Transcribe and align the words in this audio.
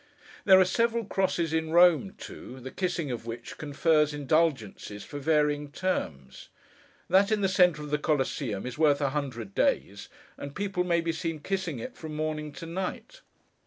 There 0.45 0.59
are 0.59 0.65
several 0.65 1.05
Crosses 1.05 1.53
in 1.53 1.69
Rome 1.69 2.15
too, 2.17 2.59
the 2.59 2.71
kissing 2.71 3.11
of 3.11 3.27
which, 3.27 3.59
confers 3.59 4.15
indulgences 4.15 5.03
for 5.03 5.19
varying 5.19 5.71
terms. 5.71 6.49
That 7.07 7.31
in 7.31 7.41
the 7.41 7.47
centre 7.47 7.83
of 7.83 7.91
the 7.91 7.99
Coliseum, 7.99 8.65
is 8.65 8.79
worth 8.79 8.99
a 8.99 9.11
hundred 9.11 9.53
days; 9.53 10.09
and 10.37 10.55
people 10.55 10.83
may 10.83 11.01
be 11.01 11.11
seen 11.11 11.37
kissing 11.39 11.77
it 11.77 11.95
from 11.95 12.15
morning 12.15 12.51
to 12.53 12.65
night. 12.65 13.21